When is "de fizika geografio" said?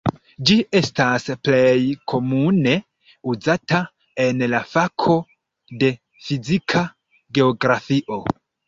5.85-8.23